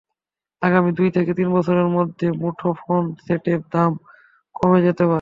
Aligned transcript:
আগামী 0.61 0.91
দুই 0.91 1.09
থেকে 1.11 1.31
তিন 1.33 1.47
বছরের 1.53 1.87
মধ্যে 1.87 2.27
মুঠোফোন 2.31 3.03
সেটের 3.25 3.59
দাম 3.71 3.91
কমে 4.55 4.79
যেতে 4.81 5.03
পারে। 5.03 5.09